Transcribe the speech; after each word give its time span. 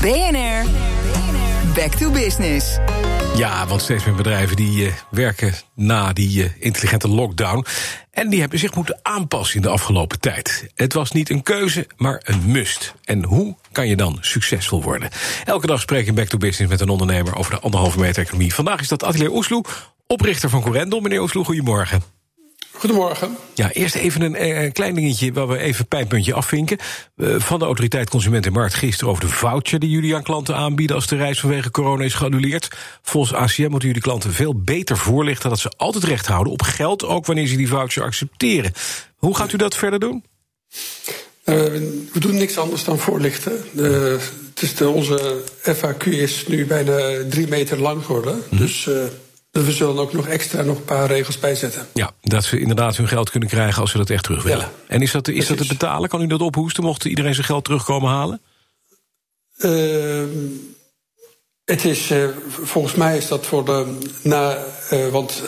BNR, 0.00 0.64
back 1.74 1.94
to 1.94 2.10
business. 2.10 2.78
Ja, 3.36 3.66
want 3.66 3.82
steeds 3.82 4.04
meer 4.04 4.14
bedrijven 4.14 4.56
die 4.56 4.84
uh, 4.84 4.92
werken 5.10 5.54
na 5.74 6.12
die 6.12 6.44
uh, 6.44 6.50
intelligente 6.58 7.08
lockdown. 7.08 7.64
En 8.10 8.28
die 8.28 8.40
hebben 8.40 8.58
zich 8.58 8.74
moeten 8.74 8.98
aanpassen 9.02 9.56
in 9.56 9.62
de 9.62 9.68
afgelopen 9.68 10.20
tijd. 10.20 10.70
Het 10.74 10.92
was 10.92 11.12
niet 11.12 11.30
een 11.30 11.42
keuze, 11.42 11.86
maar 11.96 12.22
een 12.24 12.40
must. 12.46 12.94
En 13.04 13.24
hoe 13.24 13.56
kan 13.72 13.88
je 13.88 13.96
dan 13.96 14.18
succesvol 14.20 14.82
worden? 14.82 15.10
Elke 15.44 15.66
dag 15.66 15.80
spreek 15.80 16.00
ik 16.00 16.06
in 16.06 16.14
Back 16.14 16.28
to 16.28 16.38
Business 16.38 16.70
met 16.70 16.80
een 16.80 16.88
ondernemer 16.88 17.36
over 17.36 17.50
de 17.50 17.60
anderhalve 17.60 17.98
meter 17.98 18.22
economie. 18.22 18.54
Vandaag 18.54 18.80
is 18.80 18.88
dat 18.88 19.04
Atelier 19.04 19.32
Oesloe, 19.32 19.64
oprichter 20.06 20.50
van 20.50 20.62
Corendon. 20.62 21.02
Meneer 21.02 21.20
Oesloe, 21.20 21.44
goedemorgen. 21.44 22.19
Goedemorgen. 22.80 23.36
Ja, 23.54 23.72
eerst 23.72 23.94
even 23.94 24.22
een, 24.22 24.34
eh, 24.34 24.62
een, 24.62 24.72
klein 24.72 24.94
dingetje 24.94 25.32
waar 25.32 25.48
we 25.48 25.58
even 25.58 25.86
pijnpuntje 25.86 26.34
afvinken. 26.34 26.78
van 27.16 27.58
de 27.58 27.64
autoriteit 27.64 28.10
Consument 28.10 28.46
en 28.46 28.52
Markt 28.52 28.74
gisteren 28.74 29.10
over 29.10 29.24
de 29.24 29.30
voucher 29.30 29.78
die 29.78 29.90
jullie 29.90 30.14
aan 30.14 30.22
klanten 30.22 30.56
aanbieden 30.56 30.96
als 30.96 31.06
de 31.06 31.16
reis 31.16 31.40
vanwege 31.40 31.70
corona 31.70 32.04
is 32.04 32.14
geannuleerd. 32.14 32.68
Volgens 33.02 33.34
ACM 33.34 33.70
moeten 33.70 33.88
jullie 33.88 34.02
klanten 34.02 34.32
veel 34.32 34.54
beter 34.54 34.96
voorlichten 34.96 35.50
dat 35.50 35.58
ze 35.58 35.72
altijd 35.76 36.04
recht 36.04 36.26
houden 36.26 36.52
op 36.52 36.62
geld, 36.62 37.04
ook 37.04 37.26
wanneer 37.26 37.46
ze 37.46 37.56
die 37.56 37.68
voucher 37.68 38.02
accepteren. 38.02 38.72
Hoe 39.16 39.36
gaat 39.36 39.52
u 39.52 39.56
dat 39.56 39.76
verder 39.76 39.98
doen? 39.98 40.24
Uh, 41.44 41.56
we 42.12 42.20
doen 42.20 42.34
niks 42.34 42.58
anders 42.58 42.84
dan 42.84 42.98
voorlichten. 42.98 43.64
Uh, 43.74 44.16
het 44.48 44.62
is 44.62 44.74
de, 44.74 44.88
onze 44.88 45.42
FAQ 45.62 46.04
is 46.04 46.46
nu 46.46 46.66
bijna 46.66 46.98
drie 47.28 47.48
meter 47.48 47.78
lang 47.78 48.04
geworden. 48.04 48.42
Mm. 48.50 48.58
Dus 48.58 48.88
dus 49.50 49.64
we 49.64 49.72
zullen 49.72 49.98
ook 49.98 50.12
nog 50.12 50.26
extra 50.26 50.62
nog 50.62 50.76
een 50.76 50.84
paar 50.84 51.06
regels 51.06 51.38
bijzetten. 51.38 51.86
Ja, 51.94 52.10
dat 52.22 52.44
ze 52.44 52.60
inderdaad 52.60 52.96
hun 52.96 53.08
geld 53.08 53.30
kunnen 53.30 53.48
krijgen 53.48 53.80
als 53.80 53.90
ze 53.90 53.98
dat 53.98 54.10
echt 54.10 54.24
terug 54.24 54.42
willen. 54.42 54.58
Ja, 54.58 54.70
en 54.86 55.02
is 55.02 55.10
dat, 55.10 55.28
is 55.28 55.46
dat 55.46 55.56
te 55.56 55.66
betalen? 55.66 56.08
Kan 56.08 56.22
u 56.22 56.26
dat 56.26 56.40
ophoesten? 56.40 56.84
Mocht 56.84 57.04
iedereen 57.04 57.34
zijn 57.34 57.46
geld 57.46 57.64
terugkomen 57.64 58.10
halen? 58.10 58.40
Uh, 59.58 60.22
het 61.64 61.84
is, 61.84 62.10
uh, 62.10 62.28
volgens 62.62 62.94
mij 62.94 63.16
is 63.16 63.28
dat 63.28 63.46
voor 63.46 63.64
de. 63.64 63.98
Na, 64.22 64.58
uh, 64.92 65.08
want 65.08 65.42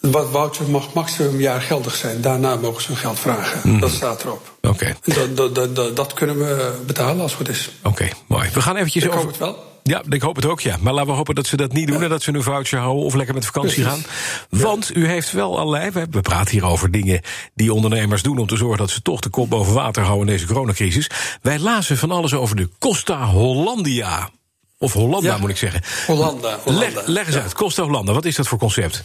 wat 0.00 0.28
voucher 0.30 0.70
mag 0.70 0.92
maximum 0.92 1.34
een 1.34 1.40
jaar 1.40 1.60
geldig 1.60 1.94
zijn. 1.94 2.20
Daarna 2.20 2.56
mogen 2.56 2.82
ze 2.82 2.88
hun 2.88 2.96
geld 2.96 3.18
vragen. 3.18 3.70
Mm. 3.70 3.80
Dat 3.80 3.90
staat 3.90 4.22
erop. 4.22 4.56
Oké. 4.60 4.68
Okay. 4.68 5.16
Dat, 5.36 5.54
dat, 5.54 5.76
dat, 5.76 5.96
dat, 5.96 6.12
kunnen 6.12 6.38
we 6.38 6.80
betalen 6.86 7.20
als 7.22 7.30
het 7.30 7.40
goed 7.40 7.56
is. 7.56 7.70
Oké, 7.78 7.88
okay, 7.88 8.12
mooi. 8.26 8.50
We 8.52 8.60
gaan 8.60 8.76
eventjes 8.76 9.04
Ik 9.04 9.08
over. 9.08 9.22
hoop 9.22 9.30
het 9.30 9.38
wel. 9.38 9.71
Ja, 9.82 10.02
ik 10.08 10.22
hoop 10.22 10.36
het 10.36 10.46
ook, 10.46 10.60
ja. 10.60 10.76
Maar 10.80 10.92
laten 10.92 11.10
we 11.10 11.16
hopen 11.16 11.34
dat 11.34 11.46
ze 11.46 11.56
dat 11.56 11.72
niet 11.72 11.88
doen... 11.88 12.02
en 12.02 12.08
dat 12.08 12.22
ze 12.22 12.32
een 12.32 12.42
voucher 12.42 12.78
houden 12.78 13.04
of 13.04 13.14
lekker 13.14 13.34
met 13.34 13.44
vakantie 13.46 13.84
gaan. 13.84 14.04
Want 14.48 14.96
u 14.96 15.06
heeft 15.06 15.32
wel 15.32 15.58
allerlei... 15.58 15.90
We 16.10 16.20
praten 16.20 16.50
hier 16.50 16.64
over 16.64 16.90
dingen 16.90 17.20
die 17.54 17.72
ondernemers 17.72 18.22
doen... 18.22 18.38
om 18.38 18.46
te 18.46 18.56
zorgen 18.56 18.78
dat 18.78 18.90
ze 18.90 19.02
toch 19.02 19.20
de 19.20 19.28
kop 19.28 19.50
boven 19.50 19.74
water 19.74 20.02
houden 20.02 20.26
in 20.26 20.32
deze 20.32 20.46
coronacrisis. 20.46 21.10
Wij 21.42 21.58
lazen 21.58 21.98
van 21.98 22.10
alles 22.10 22.34
over 22.34 22.56
de 22.56 22.68
Costa 22.78 23.24
Hollandia. 23.24 24.30
Of 24.78 24.92
Hollanda, 24.92 25.28
ja. 25.28 25.38
moet 25.38 25.50
ik 25.50 25.56
zeggen. 25.56 25.82
Hollanda. 26.06 26.58
Hollanda. 26.64 26.90
Leg, 26.94 27.06
leg 27.06 27.26
eens 27.26 27.34
ja. 27.34 27.42
uit, 27.42 27.54
Costa 27.54 27.82
Hollanda, 27.82 28.12
wat 28.12 28.24
is 28.24 28.36
dat 28.36 28.48
voor 28.48 28.58
concept? 28.58 29.02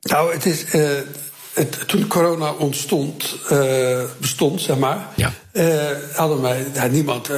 Nou, 0.00 0.32
het 0.32 0.46
is... 0.46 0.74
Uh, 0.74 0.90
het, 1.52 1.88
toen 1.88 2.06
corona 2.06 2.52
ontstond, 2.52 3.36
uh, 3.52 4.02
bestond, 4.18 4.60
zeg 4.60 4.76
maar... 4.76 5.06
Ja. 5.14 5.32
Uh, 5.52 5.90
hadden 6.14 6.40
wij 6.42 6.88
niemand 6.90 7.30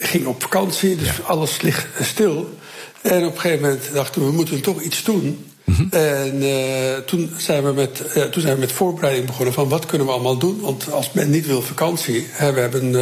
ging 0.00 0.26
op 0.26 0.42
vakantie, 0.42 0.96
dus 0.96 1.16
ja. 1.16 1.22
alles 1.26 1.60
ligt 1.60 1.86
stil. 2.00 2.58
En 3.00 3.26
op 3.26 3.34
een 3.34 3.40
gegeven 3.40 3.62
moment 3.62 3.92
dachten 3.92 4.20
we, 4.20 4.26
we 4.26 4.32
moeten 4.32 4.60
toch 4.60 4.82
iets 4.82 5.04
doen. 5.04 5.44
Mm 5.64 5.74
-hmm. 5.74 5.88
En 5.90 6.42
uh, 6.42 6.96
toen, 6.96 7.32
zijn 7.36 7.64
we 7.64 7.72
met, 7.72 8.02
uh, 8.16 8.22
toen 8.22 8.42
zijn 8.42 8.54
we 8.54 8.60
met 8.60 8.72
voorbereiding 8.72 9.26
begonnen 9.26 9.54
van 9.54 9.68
wat 9.68 9.86
kunnen 9.86 10.06
we 10.06 10.12
allemaal 10.12 10.38
doen. 10.38 10.60
Want 10.60 10.92
als 10.92 11.12
men 11.12 11.30
niet 11.30 11.46
wil 11.46 11.62
vakantie, 11.62 12.26
hè, 12.30 12.52
we 12.52 12.60
hebben 12.60 12.92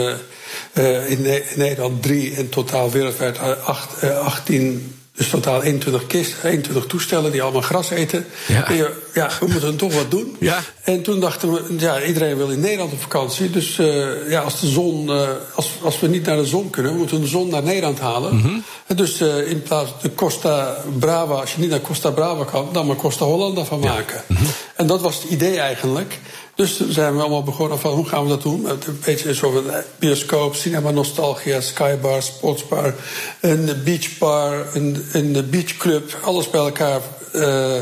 uh, 0.72 1.10
in, 1.10 1.24
in, 1.24 1.42
Nederland 1.56 2.02
drie 2.02 2.34
en 2.34 2.48
totaal 2.48 2.90
wereldwijd 2.90 3.38
acht, 3.64 4.04
18 4.04 4.97
dus 5.18 5.28
totaal 5.28 5.62
21 5.62 6.06
kist, 6.06 6.34
21 6.44 6.86
toestellen 6.86 7.32
die 7.32 7.42
allemaal 7.42 7.62
gras 7.62 7.90
eten. 7.90 8.26
Ja, 8.46 8.72
je, 8.72 8.92
ja 9.14 9.30
we 9.40 9.46
moeten 9.46 9.76
toch 9.76 9.94
wat 9.94 10.10
doen. 10.10 10.36
Ja. 10.40 10.60
En 10.82 11.02
toen 11.02 11.20
dachten 11.20 11.52
we, 11.52 11.74
ja, 11.78 12.02
iedereen 12.02 12.36
wil 12.36 12.48
in 12.48 12.60
Nederland 12.60 12.92
op 12.92 13.00
vakantie. 13.00 13.50
Dus 13.50 13.78
uh, 13.78 14.30
ja, 14.30 14.40
als 14.40 14.60
de 14.60 14.66
zon, 14.66 15.06
uh, 15.06 15.28
als, 15.54 15.70
als 15.82 16.00
we 16.00 16.08
niet 16.08 16.26
naar 16.26 16.36
de 16.36 16.46
zon 16.46 16.70
kunnen, 16.70 16.96
moeten 16.96 17.16
we 17.16 17.22
de 17.22 17.28
zon 17.28 17.48
naar 17.48 17.62
Nederland 17.62 18.00
halen. 18.00 18.34
Mm 18.34 18.42
-hmm. 18.42 18.64
En 18.86 18.96
dus 18.96 19.20
uh, 19.20 19.50
in 19.50 19.62
plaats 19.62 19.90
de 20.02 20.14
Costa 20.14 20.76
Brava, 20.98 21.34
als 21.34 21.54
je 21.54 21.60
niet 21.60 21.70
naar 21.70 21.80
Costa 21.80 22.10
Brava 22.10 22.44
kan, 22.44 22.68
dan 22.72 22.86
maar 22.86 22.96
Costa 22.96 23.24
Hollanda 23.24 23.64
van 23.64 23.80
maken. 23.80 24.16
Ja. 24.16 24.24
Mm 24.26 24.36
-hmm. 24.36 24.46
En 24.78 24.86
dat 24.86 25.00
was 25.00 25.14
het 25.14 25.24
idee 25.30 25.58
eigenlijk. 25.58 26.18
Dus 26.54 26.76
toen 26.76 26.92
zijn 26.92 27.14
we 27.14 27.20
allemaal 27.20 27.42
begonnen 27.42 27.78
van 27.78 27.92
hoe 27.92 28.08
gaan 28.08 28.22
we 28.22 28.28
dat 28.28 28.42
doen? 28.42 28.68
Een 28.68 29.00
beetje 29.04 29.34
zo 29.34 29.50
van 29.50 29.64
bioscoop, 29.98 30.54
cinema 30.54 30.90
nostalgia, 30.90 31.60
skybar, 31.60 32.22
sportsbar, 32.22 32.94
een 33.40 33.80
beachbar, 33.84 34.66
een, 34.74 35.06
een 35.12 35.46
beachclub, 35.50 36.18
alles 36.22 36.50
bij 36.50 36.60
elkaar. 36.60 37.00
Uh, 37.34 37.76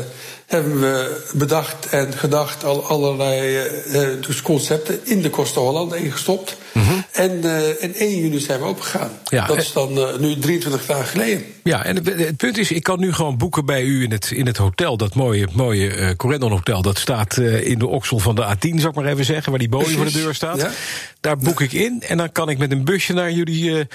hebben 0.45 0.79
we 0.79 1.25
bedacht 1.33 1.85
en 1.89 2.13
gedacht 2.13 2.63
al 2.63 2.85
allerlei 2.85 3.67
uh, 3.87 4.07
dus 4.27 4.41
concepten 4.41 4.99
in 5.03 5.21
de 5.21 5.29
Costa 5.29 5.61
Holland 5.61 5.93
ingestopt. 5.95 6.55
-hmm. 6.71 6.96
En, 7.17 7.31
uh, 7.43 7.83
en 7.83 7.93
1 7.93 8.19
juni 8.19 8.39
zijn 8.39 8.59
we 8.59 8.65
opgegaan. 8.65 9.11
Ja, 9.23 9.45
dat 9.45 9.57
is 9.57 9.73
dan 9.73 9.97
uh, 9.97 10.17
nu 10.17 10.37
23 10.37 10.85
dagen 10.85 11.05
geleden. 11.05 11.43
Ja, 11.63 11.83
en 11.83 11.95
het, 11.95 12.05
het, 12.05 12.37
punt 12.37 12.57
is, 12.57 12.71
ik 12.71 12.83
kan 12.83 12.99
nu 12.99 13.13
gewoon 13.13 13.37
boeken 13.37 13.65
bij 13.65 13.83
u 13.83 14.03
in 14.03 14.11
het, 14.11 14.31
in 14.31 14.45
het 14.45 14.57
hotel. 14.57 14.97
Dat 14.97 15.15
mooie, 15.15 15.47
mooie 15.53 15.95
uh, 15.95 16.09
Corendon 16.15 16.51
Hotel. 16.51 16.81
Dat 16.81 16.99
staat 16.99 17.37
in 17.37 17.79
de 17.79 17.87
oksel 17.87 18.19
van 18.19 18.35
de 18.35 18.55
A10, 18.55 18.75
zou 18.75 18.87
ik 18.87 18.95
maar 18.95 19.05
even 19.05 19.25
zeggen. 19.25 19.49
Waar 19.49 19.59
die 19.59 19.69
boeien 19.69 19.89
voor 19.89 20.05
de 20.05 20.11
deur 20.11 20.35
staat. 20.35 20.57
Ja? 20.57 20.71
Daar 21.19 21.37
boek 21.37 21.59
ja. 21.59 21.65
ik 21.65 21.71
in. 21.71 22.03
En 22.07 22.17
dan 22.17 22.31
kan 22.31 22.49
ik 22.49 22.57
met 22.57 22.71
een 22.71 22.83
busje 22.83 23.13
naar 23.13 23.31
jullie 23.31 23.87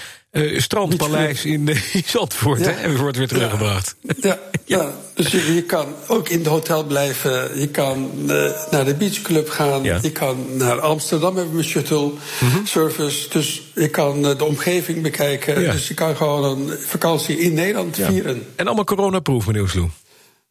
strandpaleis 0.56 1.44
in, 1.44 1.68
in 1.68 2.02
Zandvoort. 2.06 2.64
Hè, 2.64 2.70
en 2.70 2.96
wordt 2.96 3.16
weer 3.16 3.28
teruggebracht. 3.28 3.96
Ja, 4.20 4.38
ja. 4.76 4.92
dus 5.14 5.30
je, 5.30 5.54
je, 5.54 5.62
kan 5.62 5.86
ook 6.06 6.28
in 6.28 6.38
het 6.38 6.46
hotel 6.46 6.84
blijven. 6.84 7.60
Je 7.60 7.68
kan 7.68 8.10
naar 8.70 8.84
de 8.84 8.94
beachclub 8.94 9.48
gaan. 9.48 9.82
Je 9.82 10.10
kan 10.12 10.56
naar 10.56 10.80
Amsterdam 10.80 11.36
hebben 11.36 11.58
een 11.58 11.64
shuttle. 11.64 11.98
Mhm. 11.98 12.44
Mm 12.44 12.50
-hmm 12.50 12.66
service. 12.72 13.28
Dus 13.28 13.62
je 13.74 13.88
kan 13.88 14.22
de 14.22 14.44
omgeving 14.44 15.02
bekijken. 15.02 15.60
Ja. 15.60 15.72
Dus 15.72 15.88
je 15.88 15.94
kan 15.94 16.16
gewoon 16.16 16.44
een 16.44 16.78
vakantie 16.78 17.38
in 17.38 17.54
Nederland 17.54 17.96
ja. 17.96 18.06
vieren. 18.06 18.46
En 18.56 18.66
allemaal 18.66 18.84
coronaproof, 18.84 19.46
meneer 19.46 19.62
Oesloe? 19.62 19.88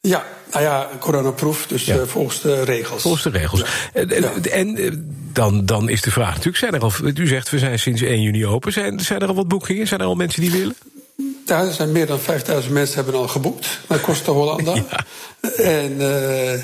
Ja, 0.02 0.26
nou 0.52 0.64
ja, 0.64 0.90
coronaproof, 1.00 1.68
dus 1.68 1.86
ja. 1.86 1.96
uh, 1.96 2.02
volgens 2.02 2.42
de 2.42 2.64
regels. 2.64 3.02
Volgens 3.02 3.24
de 3.24 3.30
regels. 3.30 3.60
Ja. 3.60 4.02
En, 4.02 4.52
en 4.52 5.06
dan, 5.34 5.66
dan 5.66 5.90
is 5.90 6.02
de 6.02 6.12
vraag 6.12 6.30
natuurlijk, 6.30 6.58
zijn 6.58 6.74
er 6.74 6.82
al, 6.82 6.92
u 7.16 7.28
zegt 7.28 7.50
we 7.50 7.60
zijn 7.60 7.80
sinds 7.80 8.02
1 8.02 8.22
juni 8.22 8.46
open, 8.46 8.74
zijn, 8.74 9.00
zijn 9.00 9.20
er 9.20 9.28
al 9.28 9.36
wat 9.36 9.48
boekingen? 9.48 9.88
Zijn 9.88 10.00
er 10.00 10.06
al 10.06 10.16
mensen 10.16 10.42
die 10.42 10.52
willen? 10.52 10.76
Ja, 11.52 11.66
er 11.66 11.74
zijn 11.74 11.92
meer 11.92 12.06
dan 12.06 12.20
5000 12.20 12.74
mensen 12.74 12.96
hebben 12.96 13.14
al 13.14 13.28
geboekt 13.28 13.68
naar 13.88 14.00
Costa 14.00 14.32
Hollanda. 14.32 14.76
ja. 14.90 15.06
En 15.58 16.02
uh, 16.02 16.60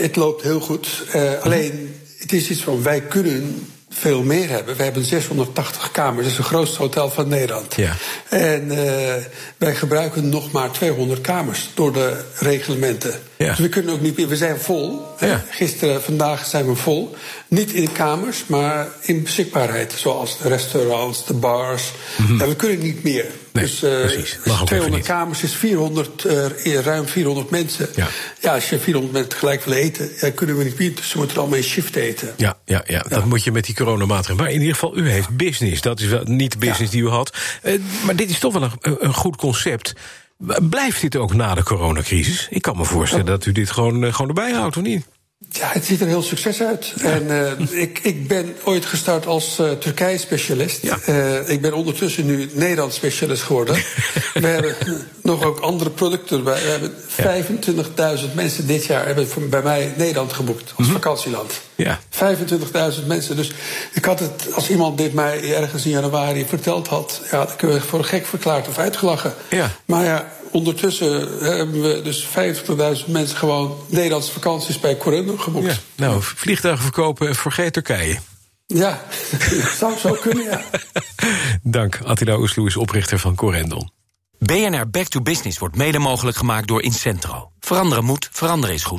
het, 0.00 0.16
loopt 0.16 0.42
heel 0.42 0.60
goed. 0.60 1.04
Uh, 1.14 1.40
alleen, 1.40 2.00
het 2.18 2.32
is 2.32 2.50
iets 2.50 2.62
van 2.62 2.82
wij 2.82 3.00
kunnen 3.00 3.68
veel 3.98 4.22
meer 4.22 4.48
hebben. 4.48 4.76
We 4.76 4.82
hebben 4.82 5.04
680 5.04 5.90
kamers, 5.90 6.22
dat 6.22 6.32
is 6.32 6.38
het 6.38 6.46
grootste 6.46 6.78
hotel 6.78 7.10
van 7.10 7.28
Nederland. 7.28 7.74
Ja. 7.74 7.92
En 8.28 8.64
uh, 8.64 8.76
wij 9.56 9.74
gebruiken 9.74 10.28
nog 10.28 10.52
maar 10.52 10.70
200 10.70 11.20
kamers 11.20 11.70
door 11.74 11.92
de 11.92 12.24
reglementen. 12.38 13.20
Ja. 13.36 13.48
Dus 13.48 13.58
we 13.58 13.68
kunnen 13.68 13.94
ook 13.94 14.00
niet 14.00 14.16
meer, 14.16 14.28
we 14.28 14.36
zijn 14.36 14.58
vol. 14.58 15.06
Ja. 15.20 15.44
Gisteren, 15.50 16.02
vandaag 16.02 16.46
zijn 16.46 16.66
we 16.66 16.74
vol. 16.74 17.16
Niet 17.48 17.72
in 17.72 17.92
kamers, 17.92 18.44
maar 18.46 18.88
in 19.00 19.22
beschikbaarheid. 19.22 19.92
Zoals 19.96 20.38
de 20.38 20.48
restaurants, 20.48 21.26
de 21.26 21.34
bars. 21.34 21.92
Mm 22.16 22.26
-hmm. 22.26 22.38
ja, 22.38 22.46
we 22.46 22.56
kunnen 22.56 22.78
niet 22.78 23.02
meer. 23.02 23.26
Nee, 23.52 23.64
dus 23.64 23.82
uh, 23.82 24.00
precies. 24.00 24.38
Mag 24.44 24.64
200 24.64 25.02
kamers 25.04 25.42
is 25.42 25.54
400, 25.54 26.24
uh, 26.24 26.80
ruim 26.80 27.06
400 27.06 27.50
mensen. 27.50 27.88
Ja. 27.94 28.08
ja, 28.40 28.54
als 28.54 28.68
je 28.68 28.78
400 28.78 29.12
mensen 29.12 29.32
tegelijk 29.32 29.64
wil 29.64 29.74
eten, 29.74 30.10
ja, 30.20 30.30
kunnen 30.30 30.56
we 30.56 30.64
niet 30.64 30.78
meer. 30.78 30.94
Dus 30.94 31.08
ze 31.08 31.18
moeten 31.18 31.36
allemaal 31.36 31.56
in 31.56 31.64
shift 31.64 31.96
eten. 31.96 32.34
Ja, 32.36 32.56
ja, 32.64 32.82
ja, 32.86 33.04
dat 33.08 33.24
moet 33.24 33.44
je 33.44 33.52
met 33.52 33.64
die 33.64 33.74
coronamaatregelen. 33.86 34.44
Maar 34.44 34.52
in 34.52 34.60
ieder 34.60 34.74
geval, 34.74 34.96
u 34.96 35.10
heeft 35.10 35.36
business. 35.36 35.80
Dat 35.80 36.00
is 36.00 36.06
wel 36.06 36.22
niet 36.24 36.52
de 36.52 36.58
business 36.58 36.90
die 36.90 37.02
u 37.02 37.08
had. 37.08 37.36
Uh, 37.62 37.80
maar 38.04 38.16
dit 38.16 38.30
is 38.30 38.38
toch 38.38 38.52
wel 38.52 38.62
een, 38.62 38.96
een 39.00 39.14
goed 39.14 39.36
concept. 39.36 39.92
Blijft 40.60 41.00
dit 41.00 41.16
ook 41.16 41.34
na 41.34 41.54
de 41.54 41.62
coronacrisis? 41.62 42.46
Ik 42.50 42.62
kan 42.62 42.76
me 42.76 42.84
voorstellen 42.84 43.26
dat 43.26 43.46
u 43.46 43.52
dit 43.52 43.70
gewoon, 43.70 44.04
uh, 44.04 44.12
gewoon 44.12 44.28
erbij 44.28 44.52
houdt, 44.52 44.76
of 44.76 44.82
niet? 44.82 45.06
Ja, 45.50 45.68
het 45.72 45.84
ziet 45.84 46.00
er 46.00 46.06
heel 46.06 46.22
succes 46.22 46.62
uit. 46.62 46.92
Ja. 46.96 47.10
En 47.10 47.26
uh, 47.26 47.80
ik, 47.82 47.98
ik 48.02 48.28
ben 48.28 48.56
ooit 48.64 48.86
gestart 48.86 49.26
als 49.26 49.58
uh, 49.60 49.70
Turkije-specialist. 49.70 50.82
Ja. 50.82 50.98
Uh, 51.08 51.48
ik 51.48 51.60
ben 51.60 51.72
ondertussen 51.72 52.26
nu 52.26 52.50
Nederlands-specialist 52.52 53.42
geworden. 53.42 53.74
We 54.34 54.46
hebben 54.46 54.74
nog 55.22 55.44
ook 55.44 55.58
andere 55.58 55.90
producten 55.90 56.36
erbij. 56.36 56.62
We 56.62 56.68
hebben 56.68 58.18
25.000 58.28 58.34
mensen 58.34 58.66
dit 58.66 58.84
jaar 58.84 59.06
hebben 59.06 59.28
bij 59.50 59.62
mij 59.62 59.94
Nederland 59.96 60.32
geboekt 60.32 60.62
als 60.62 60.72
Mhm. 60.72 60.82
mm 60.82 60.86
-hmm. 60.86 60.94
vakantieland. 61.02 61.60
Ja. 61.76 61.98
25.000 62.10 63.06
mensen. 63.06 63.36
Dus 63.36 63.52
ik 63.92 64.04
had 64.04 64.20
het, 64.20 64.52
als 64.54 64.70
iemand 64.70 64.98
dit 64.98 65.12
mij 65.12 65.54
ergens 65.54 65.84
in 65.84 65.90
januari 65.90 66.46
verteld 66.46 66.86
had, 66.88 67.20
ja, 67.30 67.44
dan 67.44 67.56
kun 67.56 67.72
je 67.72 67.80
voor 67.80 68.04
gek 68.04 68.26
verklaard 68.26 68.68
of 68.68 68.78
uitgelachen. 68.78 69.34
Ja. 69.50 69.70
Maar 69.84 70.04
ja, 70.04 70.32
ondertussen 70.50 71.28
hebben 71.40 71.82
we 71.82 72.02
dus 72.02 72.26
50.000 73.04 73.06
mensen 73.06 73.36
gewoon 73.36 73.76
Nederlandse 73.88 74.32
vakanties 74.32 74.80
bij 74.80 74.96
Corendon 74.96 75.40
geboekt. 75.40 75.66
Ja. 75.66 75.76
Nou, 76.06 76.22
vliegtuigen 76.22 76.82
verkopen, 76.82 77.34
vergeet 77.34 77.72
Turkije. 77.72 78.18
Ja, 78.66 79.02
zou 79.78 79.98
zo 79.98 80.16
kunnen, 80.20 80.44
ja. 80.44 80.60
Dank. 81.62 81.98
Attila 82.04 82.36
Oesloe 82.36 82.66
is 82.66 82.76
oprichter 82.76 83.18
van 83.18 83.34
Corendon. 83.34 83.90
BNR 84.38 84.90
Back 84.90 85.06
to 85.06 85.20
Business 85.20 85.58
wordt 85.58 85.76
mede 85.76 85.98
mogelijk 85.98 86.36
gemaakt 86.36 86.68
door 86.68 86.82
Incentro. 86.82 87.50
Veranderen 87.60 88.04
moet, 88.04 88.28
veranderen 88.32 88.74
is 88.74 88.84
goed. 88.84 88.94